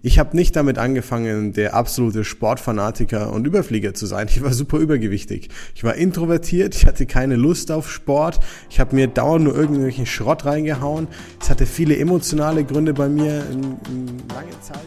[0.00, 4.28] Ich habe nicht damit angefangen, der absolute Sportfanatiker und Überflieger zu sein.
[4.30, 5.48] Ich war super übergewichtig.
[5.74, 8.38] Ich war introvertiert, ich hatte keine Lust auf Sport.
[8.70, 11.08] Ich habe mir dauernd nur irgendwelchen Schrott reingehauen.
[11.40, 13.62] Es hatte viele emotionale Gründe bei mir in,
[14.28, 14.86] lange Zeit.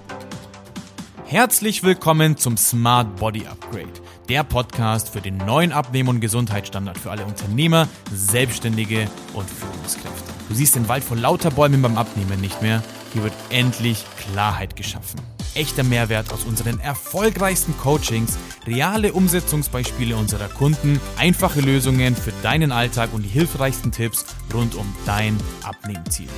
[1.25, 3.91] Herzlich willkommen zum Smart Body Upgrade,
[4.29, 10.31] der Podcast für den neuen Abnehmen- und Gesundheitsstandard für alle Unternehmer, Selbstständige und Führungskräfte.
[10.47, 12.81] Du siehst den Wald vor lauter Bäumen beim Abnehmen nicht mehr
[13.13, 15.19] hier wird endlich Klarheit geschaffen.
[15.53, 23.09] Echter Mehrwert aus unseren erfolgreichsten Coachings, reale Umsetzungsbeispiele unserer Kunden, einfache Lösungen für deinen Alltag
[23.13, 26.29] und die hilfreichsten Tipps rund um dein Abnehmziel.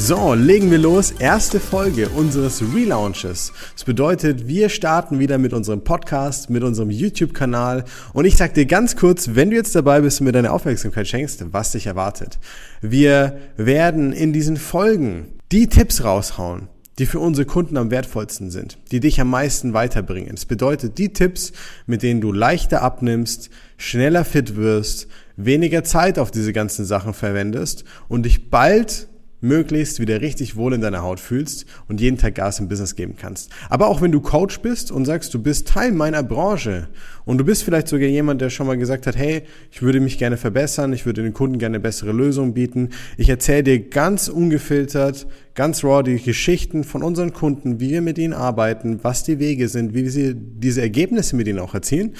[0.00, 1.10] So, legen wir los.
[1.10, 3.52] Erste Folge unseres Relaunches.
[3.74, 7.84] Das bedeutet, wir starten wieder mit unserem Podcast, mit unserem YouTube-Kanal.
[8.12, 11.08] Und ich sag dir ganz kurz, wenn du jetzt dabei bist und mir deine Aufmerksamkeit
[11.08, 12.38] schenkst, was dich erwartet.
[12.80, 18.78] Wir werden in diesen Folgen die Tipps raushauen, die für unsere Kunden am wertvollsten sind,
[18.90, 20.32] die dich am meisten weiterbringen.
[20.32, 21.52] Das bedeutet die Tipps,
[21.86, 27.84] mit denen du leichter abnimmst, schneller fit wirst, weniger Zeit auf diese ganzen Sachen verwendest
[28.08, 29.08] und dich bald
[29.40, 33.14] möglichst wieder richtig wohl in deiner Haut fühlst und jeden Tag Gas im Business geben
[33.16, 33.50] kannst.
[33.68, 36.88] Aber auch wenn du Coach bist und sagst, du bist Teil meiner Branche
[37.24, 40.18] und du bist vielleicht sogar jemand, der schon mal gesagt hat, hey, ich würde mich
[40.18, 42.90] gerne verbessern, ich würde den Kunden gerne bessere Lösung bieten.
[43.16, 48.18] Ich erzähle dir ganz ungefiltert, ganz raw die Geschichten von unseren Kunden, wie wir mit
[48.18, 52.14] ihnen arbeiten, was die Wege sind, wie sie diese Ergebnisse mit ihnen auch erzielen.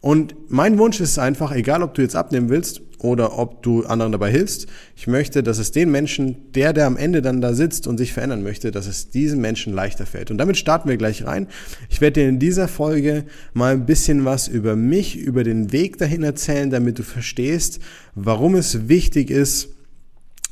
[0.00, 4.12] Und mein Wunsch ist einfach, egal ob du jetzt abnehmen willst oder ob du anderen
[4.12, 4.66] dabei hilfst.
[4.96, 8.12] Ich möchte, dass es den Menschen, der, der am Ende dann da sitzt und sich
[8.12, 10.30] verändern möchte, dass es diesen Menschen leichter fällt.
[10.30, 11.46] Und damit starten wir gleich rein.
[11.90, 15.98] Ich werde dir in dieser Folge mal ein bisschen was über mich, über den Weg
[15.98, 17.80] dahin erzählen, damit du verstehst,
[18.14, 19.68] warum es wichtig ist,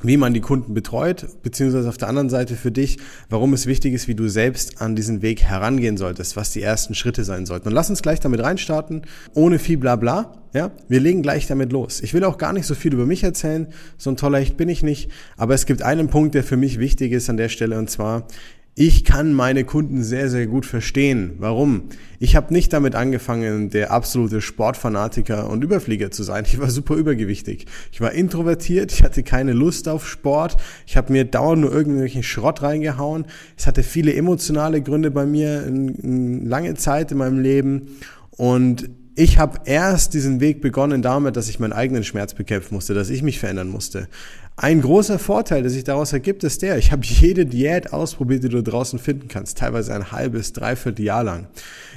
[0.03, 3.93] wie man die Kunden betreut, beziehungsweise auf der anderen Seite für dich, warum es wichtig
[3.93, 7.69] ist, wie du selbst an diesen Weg herangehen solltest, was die ersten Schritte sein sollten.
[7.69, 10.33] Und lass uns gleich damit reinstarten, ohne viel Blabla.
[10.53, 11.99] Ja, wir legen gleich damit los.
[12.01, 14.69] Ich will auch gar nicht so viel über mich erzählen, so ein toller Echt bin
[14.69, 17.79] ich nicht, aber es gibt einen Punkt, der für mich wichtig ist an der Stelle,
[17.79, 18.27] und zwar,
[18.75, 21.33] ich kann meine Kunden sehr, sehr gut verstehen.
[21.37, 21.89] Warum?
[22.19, 26.45] Ich habe nicht damit angefangen, der absolute Sportfanatiker und Überflieger zu sein.
[26.47, 27.67] Ich war super übergewichtig.
[27.91, 30.57] Ich war introvertiert, ich hatte keine Lust auf Sport,
[30.87, 33.25] ich habe mir dauernd nur irgendwelchen Schrott reingehauen.
[33.55, 37.99] Es hatte viele emotionale Gründe bei mir in, lange Zeit in meinem Leben
[38.31, 42.93] und ich habe erst diesen Weg begonnen damit, dass ich meinen eigenen Schmerz bekämpfen musste,
[42.93, 44.07] dass ich mich verändern musste.
[44.55, 48.49] Ein großer Vorteil, der sich daraus ergibt, ist der, ich habe jede Diät ausprobiert, die
[48.49, 51.47] du draußen finden kannst, teilweise ein halbes, dreiviertel Jahr lang.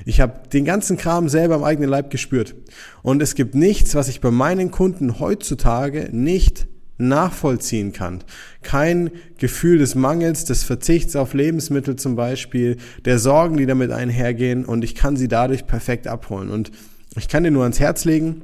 [0.05, 2.55] Ich habe den ganzen Kram selber am eigenen Leib gespürt.
[3.03, 6.67] Und es gibt nichts, was ich bei meinen Kunden heutzutage nicht
[6.99, 8.25] nachvollziehen kann.
[8.63, 14.65] Kein Gefühl des Mangels, des Verzichts auf Lebensmittel zum Beispiel, der Sorgen, die damit einhergehen
[14.65, 16.51] und ich kann sie dadurch perfekt abholen.
[16.51, 16.73] Und
[17.17, 18.43] ich kann dir nur ans Herz legen,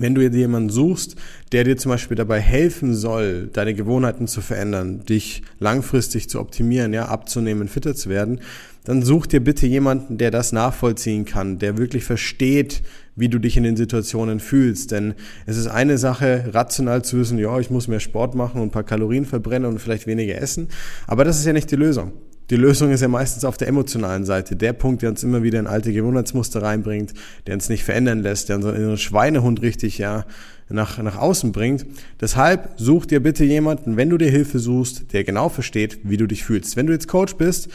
[0.00, 1.16] wenn du jemanden suchst,
[1.52, 6.94] der dir zum Beispiel dabei helfen soll, deine Gewohnheiten zu verändern, dich langfristig zu optimieren,
[6.94, 8.40] ja, abzunehmen, fitter zu werden,
[8.84, 12.82] dann such dir bitte jemanden, der das nachvollziehen kann, der wirklich versteht,
[13.14, 14.90] wie du dich in den Situationen fühlst.
[14.90, 18.68] Denn es ist eine Sache, rational zu wissen, ja, ich muss mehr Sport machen und
[18.68, 20.68] ein paar Kalorien verbrennen und vielleicht weniger essen.
[21.06, 22.12] Aber das ist ja nicht die Lösung.
[22.50, 24.56] Die Lösung ist ja meistens auf der emotionalen Seite.
[24.56, 27.14] Der Punkt, der uns immer wieder in alte Gewohnheitsmuster reinbringt,
[27.46, 30.26] der uns nicht verändern lässt, der unseren inneren Schweinehund richtig ja
[30.68, 31.86] nach, nach außen bringt.
[32.20, 36.26] Deshalb such dir bitte jemanden, wenn du dir Hilfe suchst, der genau versteht, wie du
[36.26, 36.76] dich fühlst.
[36.76, 37.68] Wenn du jetzt Coach bist,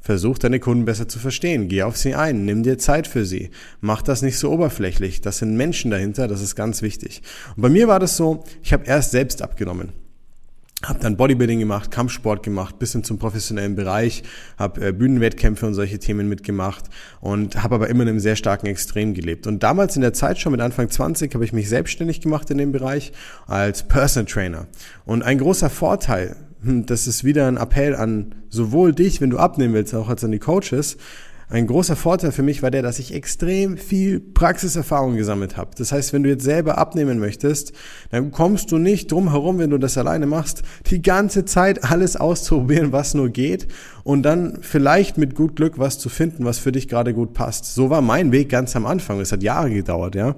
[0.00, 1.68] Versuch deine Kunden besser zu verstehen.
[1.68, 2.44] Geh auf sie ein.
[2.44, 3.48] Nimm dir Zeit für sie.
[3.80, 5.22] Mach das nicht so oberflächlich.
[5.22, 6.28] Das sind Menschen dahinter.
[6.28, 7.22] Das ist ganz wichtig.
[7.56, 10.03] Und bei mir war das so, ich habe erst selbst abgenommen
[10.88, 14.22] habe dann Bodybuilding gemacht, Kampfsport gemacht, bis hin zum professionellen Bereich,
[14.58, 16.84] habe äh, Bühnenwettkämpfe und solche Themen mitgemacht
[17.20, 19.46] und habe aber immer in einem sehr starken Extrem gelebt.
[19.46, 22.58] Und damals in der Zeit schon mit Anfang 20 habe ich mich selbstständig gemacht in
[22.58, 23.12] dem Bereich
[23.46, 24.66] als Personal Trainer.
[25.04, 29.38] Und ein großer Vorteil, hm, das ist wieder ein Appell an sowohl dich, wenn du
[29.38, 30.96] abnehmen willst, auch als an die Coaches,
[31.54, 35.70] ein großer Vorteil für mich war der, dass ich extrem viel Praxiserfahrung gesammelt habe.
[35.76, 37.72] Das heißt, wenn du jetzt selber abnehmen möchtest,
[38.10, 42.16] dann kommst du nicht drum herum, wenn du das alleine machst, die ganze Zeit alles
[42.16, 43.68] auszuprobieren, was nur geht
[44.02, 47.72] und dann vielleicht mit gut Glück was zu finden, was für dich gerade gut passt.
[47.72, 49.20] So war mein Weg ganz am Anfang.
[49.20, 50.34] Es hat Jahre gedauert, ja.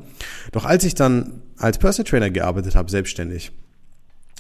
[0.53, 3.53] Doch als ich dann als Personal Trainer gearbeitet habe, selbstständig,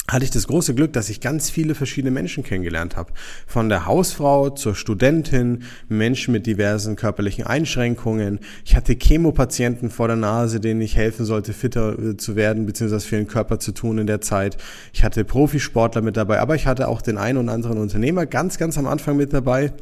[0.08, 3.12] hatte ich das große Glück, dass ich ganz viele verschiedene Menschen kennengelernt habe.
[3.46, 8.38] Von der Hausfrau zur Studentin, Menschen mit diversen körperlichen Einschränkungen.
[8.64, 13.06] Ich hatte Chemopatienten vor der Nase, denen ich helfen sollte, fitter äh, zu werden, beziehungsweise
[13.06, 14.56] für den Körper zu tun in der Zeit.
[14.92, 18.58] Ich hatte Profisportler mit dabei, aber ich hatte auch den einen oder anderen Unternehmer ganz,
[18.58, 19.72] ganz am Anfang mit dabei.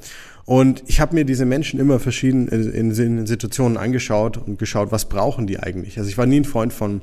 [0.47, 5.07] Und ich habe mir diese Menschen immer verschieden in, in Situationen angeschaut und geschaut, was
[5.07, 5.99] brauchen die eigentlich.
[5.99, 7.01] Also ich war nie ein Freund von,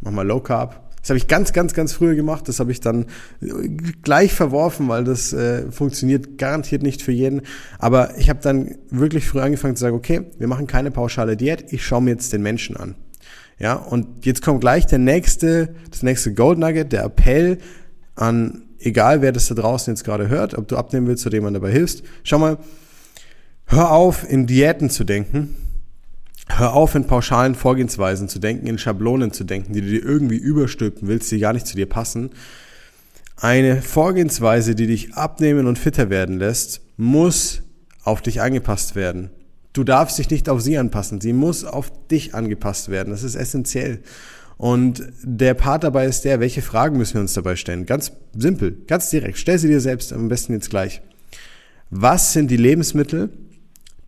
[0.00, 0.91] mach mal Low Carb.
[1.02, 2.48] Das habe ich ganz, ganz, ganz früher gemacht.
[2.48, 3.06] Das habe ich dann
[4.02, 7.42] gleich verworfen, weil das äh, funktioniert garantiert nicht für jeden.
[7.78, 11.72] Aber ich habe dann wirklich früh angefangen zu sagen, okay, wir machen keine pauschale Diät.
[11.72, 12.94] Ich schaue mir jetzt den Menschen an.
[13.58, 17.58] Ja, und jetzt kommt gleich der nächste, das nächste Gold Nugget, der Appell
[18.14, 21.56] an egal wer das da draußen jetzt gerade hört, ob du abnehmen willst oder jemand
[21.56, 22.58] dabei hilfst, schau mal,
[23.66, 25.56] hör auf, in Diäten zu denken.
[26.56, 30.36] Hör auf, in pauschalen Vorgehensweisen zu denken, in Schablonen zu denken, die du dir irgendwie
[30.36, 32.30] überstülpen willst, die gar nicht zu dir passen.
[33.36, 37.62] Eine Vorgehensweise, die dich abnehmen und fitter werden lässt, muss
[38.04, 39.30] auf dich angepasst werden.
[39.72, 41.20] Du darfst dich nicht auf sie anpassen.
[41.20, 43.10] Sie muss auf dich angepasst werden.
[43.10, 44.00] Das ist essentiell.
[44.58, 47.86] Und der Part dabei ist der, welche Fragen müssen wir uns dabei stellen?
[47.86, 49.38] Ganz simpel, ganz direkt.
[49.38, 51.00] Stell sie dir selbst am besten jetzt gleich.
[51.90, 53.30] Was sind die Lebensmittel,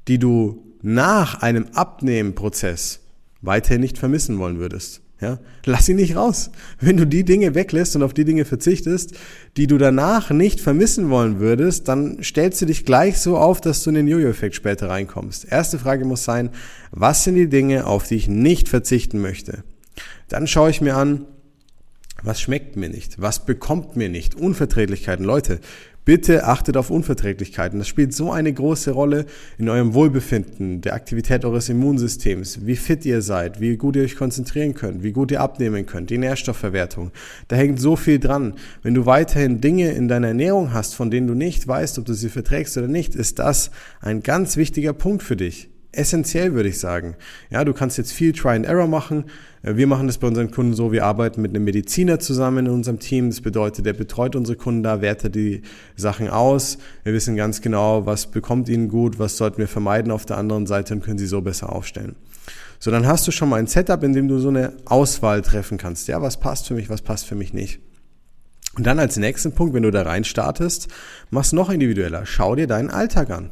[0.06, 3.00] die du nach einem Abnehmenprozess
[3.40, 5.00] weiterhin nicht vermissen wollen würdest?
[5.18, 6.50] Ja, lass sie nicht raus.
[6.80, 9.14] Wenn du die Dinge weglässt und auf die Dinge verzichtest,
[9.56, 13.82] die du danach nicht vermissen wollen würdest, dann stellst du dich gleich so auf, dass
[13.82, 15.50] du in den Jojo-Effekt später reinkommst.
[15.50, 16.50] Erste Frage muss sein,
[16.90, 19.64] was sind die Dinge, auf die ich nicht verzichten möchte?
[20.28, 21.24] Dann schaue ich mir an,
[22.22, 23.20] was schmeckt mir nicht?
[23.20, 24.34] Was bekommt mir nicht?
[24.34, 25.24] Unverträglichkeiten.
[25.24, 25.60] Leute,
[26.04, 27.78] bitte achtet auf Unverträglichkeiten.
[27.78, 29.26] Das spielt so eine große Rolle
[29.58, 34.16] in eurem Wohlbefinden, der Aktivität eures Immunsystems, wie fit ihr seid, wie gut ihr euch
[34.16, 37.10] konzentrieren könnt, wie gut ihr abnehmen könnt, die Nährstoffverwertung.
[37.48, 38.54] Da hängt so viel dran.
[38.82, 42.14] Wenn du weiterhin Dinge in deiner Ernährung hast, von denen du nicht weißt, ob du
[42.14, 43.70] sie verträgst oder nicht, ist das
[44.00, 47.16] ein ganz wichtiger Punkt für dich essentiell, würde ich sagen.
[47.50, 49.24] Ja, du kannst jetzt viel Try and Error machen.
[49.62, 52.72] Äh, wir machen das bei unseren Kunden so, wir arbeiten mit einem Mediziner zusammen in
[52.72, 53.30] unserem Team.
[53.30, 55.62] Das bedeutet, der betreut unsere Kunden da, wertet die
[55.96, 56.78] Sachen aus.
[57.02, 60.66] Wir wissen ganz genau, was bekommt ihnen gut, was sollten wir vermeiden auf der anderen
[60.66, 62.16] Seite und können sie so besser aufstellen.
[62.78, 65.78] So, dann hast du schon mal ein Setup, in dem du so eine Auswahl treffen
[65.78, 66.08] kannst.
[66.08, 67.80] Ja, was passt für mich, was passt für mich nicht.
[68.76, 70.88] Und dann als nächsten Punkt, wenn du da rein startest,
[71.30, 72.26] mach's noch individueller.
[72.26, 73.50] Schau dir deinen Alltag an.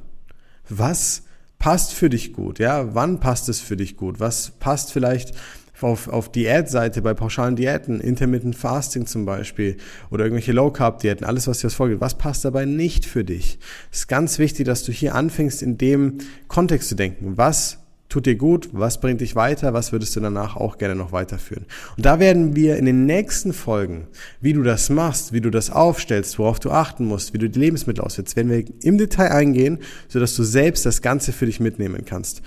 [0.69, 1.23] Was
[1.63, 2.59] passt für dich gut?
[2.59, 4.19] Ja, wann passt es für dich gut?
[4.19, 5.33] Was passt vielleicht
[5.81, 9.77] auf, auf Diätseite bei pauschalen Diäten, Intermittent Fasting zum Beispiel
[10.11, 13.23] oder irgendwelche Low Carb Diäten, alles was dir das vorgeht, was passt dabei nicht für
[13.23, 13.61] dich?
[13.93, 16.19] Es ist ganz wichtig, dass du hier anfängst, in dem
[16.49, 17.37] Kontext zu denken.
[17.37, 17.79] Was
[18.13, 21.65] tut dir gut, was bringt dich weiter, was würdest du danach auch gerne noch weiterführen.
[21.97, 24.07] Und da werden wir in den nächsten Folgen,
[24.41, 27.59] wie du das machst, wie du das aufstellst, worauf du achten musst, wie du die
[27.59, 29.79] Lebensmittel auswählst, werden wir im Detail eingehen,
[30.09, 32.43] sodass du selbst das Ganze für dich mitnehmen kannst.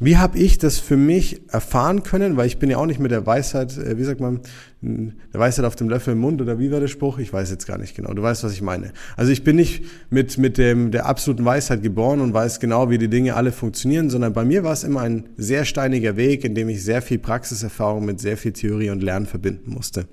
[0.00, 2.36] Wie habe ich das für mich erfahren können?
[2.36, 4.40] Weil ich bin ja auch nicht mit der Weisheit, äh, wie sagt man,
[4.80, 7.18] der Weisheit auf dem Löffel im Mund oder wie war der Spruch?
[7.18, 8.14] Ich weiß jetzt gar nicht genau.
[8.14, 8.92] Du weißt, was ich meine.
[9.16, 12.98] Also ich bin nicht mit, mit dem, der absoluten Weisheit geboren und weiß genau, wie
[12.98, 16.54] die Dinge alle funktionieren, sondern bei mir war es immer ein sehr steiniger Weg, in
[16.54, 20.06] dem ich sehr viel Praxiserfahrung mit sehr viel Theorie und Lernen verbinden musste.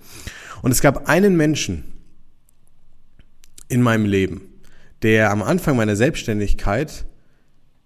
[0.64, 1.84] Und es gab einen Menschen
[3.68, 4.42] in meinem Leben,
[5.04, 7.06] der am Anfang meiner Selbstständigkeit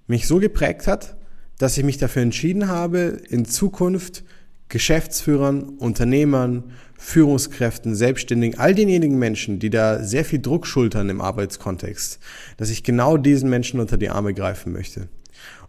[0.08, 1.19] mich so geprägt hat,
[1.60, 4.24] dass ich mich dafür entschieden habe, in Zukunft
[4.70, 12.20] Geschäftsführern, Unternehmern, Führungskräften, Selbstständigen, all denjenigen Menschen, die da sehr viel Druck schultern im Arbeitskontext,
[12.58, 15.10] dass ich genau diesen Menschen unter die Arme greifen möchte.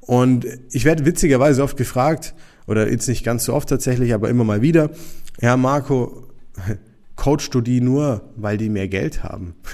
[0.01, 2.35] Und ich werde witzigerweise oft gefragt,
[2.67, 4.91] oder jetzt nicht ganz so oft tatsächlich, aber immer mal wieder,
[5.41, 6.29] ja Marco,
[7.17, 9.55] coachst du die nur, weil die mehr Geld haben?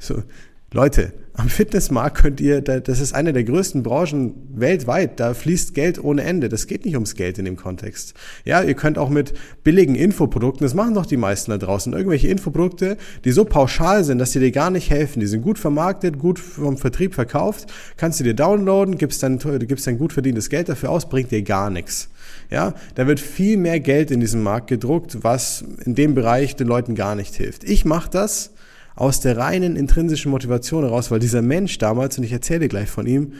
[0.00, 0.24] So,
[0.70, 6.02] Leute, am Fitnessmarkt könnt ihr, das ist eine der größten Branchen weltweit, da fließt Geld
[6.04, 6.50] ohne Ende.
[6.50, 8.12] Das geht nicht ums Geld in dem Kontext.
[8.44, 9.32] Ja, ihr könnt auch mit
[9.64, 14.18] billigen Infoprodukten, das machen doch die meisten da draußen, irgendwelche Infoprodukte, die so pauschal sind,
[14.18, 15.20] dass sie dir gar nicht helfen.
[15.20, 19.86] Die sind gut vermarktet, gut vom Vertrieb verkauft, kannst du dir downloaden, gibst dann, gibst
[19.86, 22.10] dann gut verdientes Geld dafür aus, bringt dir gar nichts.
[22.50, 26.66] Ja, da wird viel mehr Geld in diesem Markt gedruckt, was in dem Bereich den
[26.66, 27.64] Leuten gar nicht hilft.
[27.64, 28.50] Ich mache das,
[28.98, 33.06] aus der reinen intrinsischen Motivation heraus, weil dieser Mensch damals, und ich erzähle gleich von
[33.06, 33.34] ihm,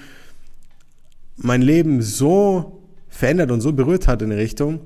[1.37, 4.79] mein Leben so verändert und so berührt hat in die Richtung,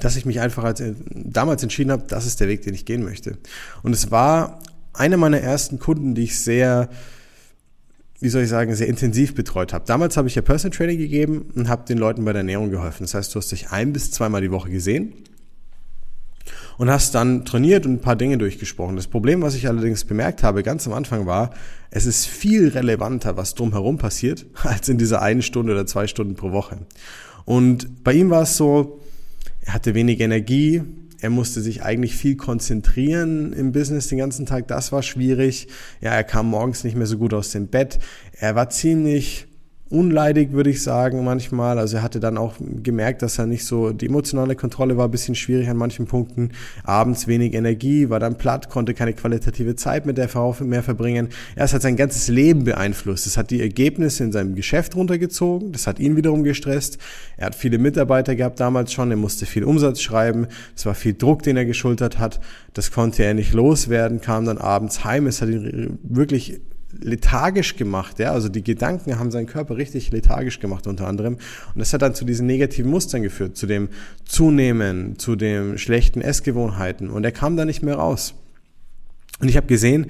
[0.00, 0.82] dass ich mich einfach als,
[1.14, 3.38] damals entschieden habe, das ist der Weg, den ich gehen möchte.
[3.84, 4.58] Und es war
[4.92, 6.88] einer meiner ersten Kunden, die ich sehr,
[8.18, 9.84] wie soll ich sagen, sehr intensiv betreut habe.
[9.86, 13.04] Damals habe ich ja Personal Training gegeben und habe den Leuten bei der Ernährung geholfen.
[13.04, 15.12] Das heißt, du hast dich ein bis zweimal die Woche gesehen
[16.78, 18.96] und hast dann trainiert und ein paar Dinge durchgesprochen.
[18.96, 21.50] Das Problem, was ich allerdings bemerkt habe, ganz am Anfang war,
[21.90, 26.34] es ist viel relevanter, was drumherum passiert, als in dieser einen Stunde oder zwei Stunden
[26.34, 26.78] pro Woche.
[27.44, 29.00] Und bei ihm war es so,
[29.62, 30.82] er hatte wenig Energie,
[31.20, 34.66] er musste sich eigentlich viel konzentrieren im Business den ganzen Tag.
[34.66, 35.68] Das war schwierig.
[36.00, 38.00] Ja, er kam morgens nicht mehr so gut aus dem Bett.
[38.32, 39.46] Er war ziemlich
[39.92, 41.78] unleidig, würde ich sagen, manchmal.
[41.78, 45.10] Also er hatte dann auch gemerkt, dass er nicht so, die emotionale Kontrolle war ein
[45.10, 46.50] bisschen schwierig an manchen Punkten.
[46.82, 51.28] Abends wenig Energie, war dann platt, konnte keine qualitative Zeit mit der Frau mehr verbringen.
[51.54, 53.26] Er hat sein ganzes Leben beeinflusst.
[53.26, 55.72] Das hat die Ergebnisse in seinem Geschäft runtergezogen.
[55.72, 56.98] Das hat ihn wiederum gestresst.
[57.36, 59.10] Er hat viele Mitarbeiter gehabt damals schon.
[59.10, 60.46] Er musste viel Umsatz schreiben.
[60.74, 62.40] Es war viel Druck, den er geschultert hat.
[62.72, 65.26] Das konnte er nicht loswerden, kam dann abends heim.
[65.26, 66.60] Es hat ihn wirklich
[67.00, 71.78] lethargisch gemacht, ja, also die Gedanken haben seinen Körper richtig lethargisch gemacht unter anderem und
[71.78, 73.88] das hat dann zu diesen negativen Mustern geführt, zu dem
[74.24, 78.34] Zunehmen, zu den schlechten Essgewohnheiten und er kam da nicht mehr raus.
[79.40, 80.06] Und ich habe gesehen,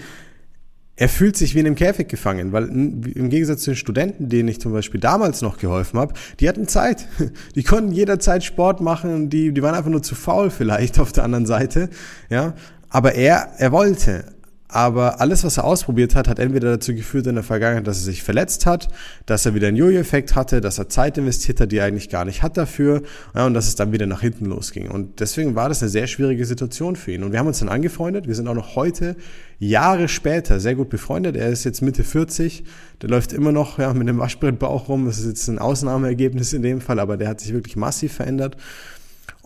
[0.95, 4.49] er fühlt sich wie in einem Käfig gefangen, weil im Gegensatz zu den Studenten, denen
[4.49, 7.09] ich zum Beispiel damals noch geholfen habe, die hatten Zeit.
[7.55, 11.25] Die konnten jederzeit Sport machen, die, die waren einfach nur zu faul vielleicht auf der
[11.25, 11.89] anderen Seite,
[12.29, 12.55] ja.
[12.89, 14.32] Aber er, er wollte.
[14.75, 18.05] Aber alles, was er ausprobiert hat, hat entweder dazu geführt in der Vergangenheit, dass er
[18.05, 18.89] sich verletzt hat,
[19.27, 22.25] dass er wieder einen Jojo-Effekt hatte, dass er Zeit investiert hat, die er eigentlich gar
[22.25, 23.03] nicht hat dafür,
[23.35, 24.91] ja, und dass es dann wieder nach hinten losging.
[24.91, 27.23] Und deswegen war das eine sehr schwierige Situation für ihn.
[27.23, 28.27] Und wir haben uns dann angefreundet.
[28.27, 29.15] Wir sind auch noch heute,
[29.59, 31.37] Jahre später, sehr gut befreundet.
[31.37, 32.65] Er ist jetzt Mitte 40.
[33.03, 35.05] Der läuft immer noch ja, mit einem Waschbrettbauch rum.
[35.05, 38.57] Das ist jetzt ein Ausnahmeergebnis in dem Fall, aber der hat sich wirklich massiv verändert.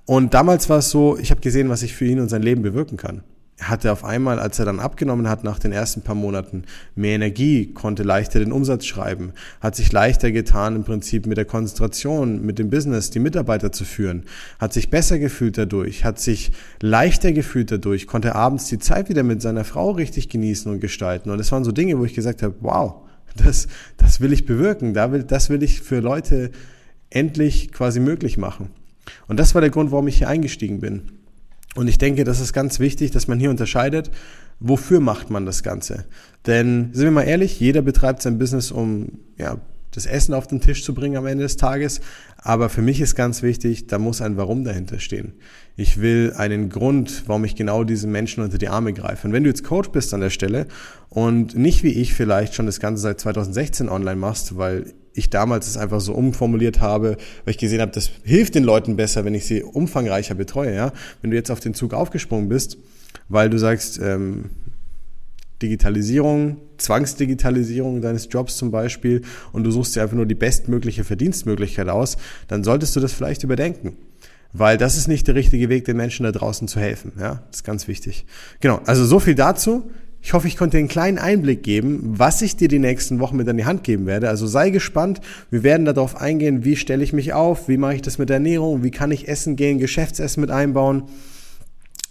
[0.05, 2.63] Und damals war es so, ich habe gesehen, was ich für ihn und sein Leben
[2.63, 3.23] bewirken kann
[3.61, 7.73] hatte auf einmal, als er dann abgenommen hat nach den ersten paar Monaten, mehr Energie,
[7.73, 12.59] konnte leichter den Umsatz schreiben, hat sich leichter getan im Prinzip mit der Konzentration, mit
[12.59, 14.25] dem Business, die Mitarbeiter zu führen,
[14.59, 19.23] hat sich besser gefühlt dadurch, hat sich leichter gefühlt dadurch, konnte abends die Zeit wieder
[19.23, 21.31] mit seiner Frau richtig genießen und gestalten.
[21.31, 22.97] Und das waren so Dinge, wo ich gesagt habe, wow,
[23.37, 26.51] das, das will ich bewirken, da will, das will ich für Leute
[27.09, 28.71] endlich quasi möglich machen.
[29.29, 31.03] Und das war der Grund, warum ich hier eingestiegen bin.
[31.77, 34.11] Und ich denke, das ist ganz wichtig, dass man hier unterscheidet,
[34.59, 36.07] wofür macht man das Ganze.
[36.47, 39.59] Denn, sind wir mal ehrlich, jeder betreibt sein Business, um ja,
[39.93, 42.01] das Essen auf den Tisch zu bringen am Ende des Tages.
[42.39, 45.35] Aber für mich ist ganz wichtig, da muss ein Warum dahinter stehen.
[45.77, 49.27] Ich will einen Grund, warum ich genau diesen Menschen unter die Arme greife.
[49.27, 50.67] Und wenn du jetzt Coach bist an der Stelle
[51.09, 55.67] und nicht wie ich vielleicht schon das Ganze seit 2016 online machst, weil ich damals
[55.67, 59.35] es einfach so umformuliert habe, weil ich gesehen habe, das hilft den Leuten besser, wenn
[59.35, 60.75] ich sie umfangreicher betreue.
[60.75, 60.93] Ja?
[61.23, 62.79] Wenn du jetzt auf den Zug aufgesprungen bist,
[63.29, 64.51] weil du sagst, ähm,
[65.63, 71.89] Digitalisierung, Zwangsdigitalisierung deines Jobs zum Beispiel und du suchst dir einfach nur die bestmögliche Verdienstmöglichkeit
[71.89, 72.19] aus,
[72.49, 73.97] dann solltest du das vielleicht überdenken.
[74.53, 77.13] Weil das ist nicht der richtige Weg, den Menschen da draußen zu helfen.
[77.19, 78.27] Ja, das ist ganz wichtig.
[78.61, 79.91] Genau, also so viel dazu.
[80.27, 83.37] Ich hoffe, ich konnte dir einen kleinen Einblick geben, was ich dir die nächsten Wochen
[83.37, 84.29] mit an die Hand geben werde.
[84.29, 85.21] Also sei gespannt.
[85.53, 88.83] Wir werden darauf eingehen, wie stelle ich mich auf, wie mache ich das mit Ernährung,
[88.83, 91.05] wie kann ich Essen gehen, Geschäftsessen mit einbauen.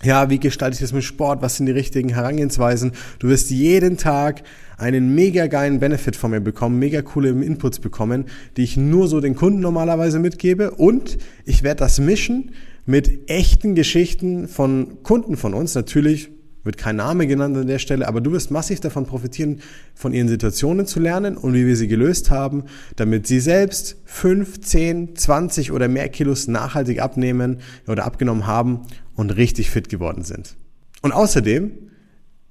[0.02, 1.42] Ja, wie gestalte ich das mit Sport?
[1.42, 2.94] Was sind die richtigen Herangehensweisen?
[3.20, 4.44] Du wirst jeden Tag
[4.78, 9.20] einen mega geilen Benefit von mir bekommen, mega coole Inputs bekommen, die ich nur so
[9.20, 10.72] den Kunden normalerweise mitgebe.
[10.72, 12.52] Und ich werde das mischen
[12.86, 15.76] mit echten Geschichten von Kunden von uns.
[15.76, 16.30] Natürlich
[16.66, 19.62] wird kein Name genannt an der Stelle, aber du wirst massiv davon profitieren,
[19.94, 22.64] von ihren Situationen zu lernen und wie wir sie gelöst haben,
[22.98, 28.82] damit sie selbst 5, 10, 20 oder mehr Kilos nachhaltig abnehmen oder abgenommen haben
[29.16, 30.56] und richtig fit geworden sind.
[31.02, 31.72] Und außerdem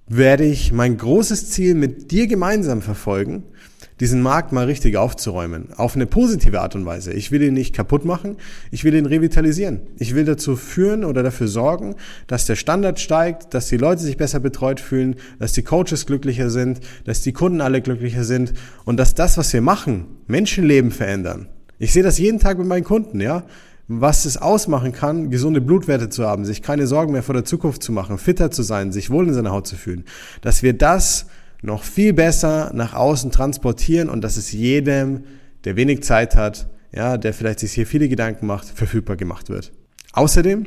[0.07, 3.43] werde ich mein großes Ziel mit dir gemeinsam verfolgen,
[4.01, 5.69] diesen Markt mal richtig aufzuräumen.
[5.77, 7.13] Auf eine positive Art und Weise.
[7.13, 8.37] Ich will ihn nicht kaputt machen,
[8.71, 9.81] ich will ihn revitalisieren.
[9.99, 11.95] Ich will dazu führen oder dafür sorgen,
[12.27, 16.51] dass der Standard steigt, dass die Leute sich besser betreut fühlen, dass die Coaches glücklicher
[16.51, 18.53] sind, dass die Kunden alle glücklicher sind
[18.85, 21.49] und dass das, was wir machen, Menschenleben verändern.
[21.79, 23.45] Ich sehe das jeden Tag mit meinen Kunden, ja
[23.87, 27.83] was es ausmachen kann, gesunde Blutwerte zu haben, sich keine Sorgen mehr vor der Zukunft
[27.83, 30.05] zu machen, fitter zu sein, sich wohl in seiner Haut zu fühlen,
[30.41, 31.27] dass wir das
[31.65, 35.25] noch viel besser nach außen transportieren und dass es jedem,
[35.65, 39.73] der wenig Zeit hat, ja, der vielleicht sich hier viele Gedanken macht, verfügbar gemacht wird.
[40.13, 40.67] Außerdem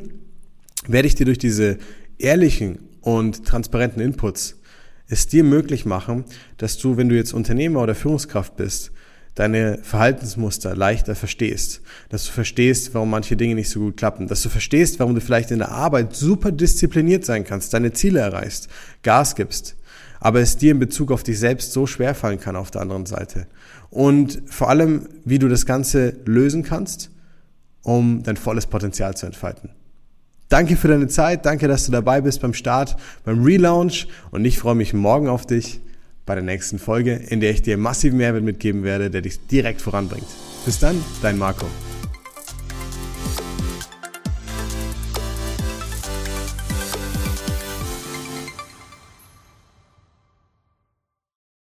[0.87, 1.77] werde ich dir durch diese
[2.17, 4.59] ehrlichen und transparenten Inputs
[5.07, 6.25] es dir möglich machen,
[6.57, 8.91] dass du, wenn du jetzt Unternehmer oder Führungskraft bist,
[9.35, 14.41] deine Verhaltensmuster leichter verstehst, dass du verstehst, warum manche Dinge nicht so gut klappen, dass
[14.41, 18.67] du verstehst, warum du vielleicht in der Arbeit super diszipliniert sein kannst, deine Ziele erreichst,
[19.03, 19.75] Gas gibst,
[20.19, 23.05] aber es dir in Bezug auf dich selbst so schwer fallen kann auf der anderen
[23.05, 23.47] Seite.
[23.89, 27.11] Und vor allem, wie du das Ganze lösen kannst,
[27.83, 29.69] um dein volles Potenzial zu entfalten.
[30.49, 32.95] Danke für deine Zeit, danke, dass du dabei bist beim Start,
[33.25, 35.81] beim Relaunch und ich freue mich morgen auf dich
[36.25, 39.81] bei der nächsten Folge, in der ich dir massiven Mehrwert mitgeben werde, der dich direkt
[39.81, 40.27] voranbringt.
[40.65, 41.65] Bis dann, dein Marco.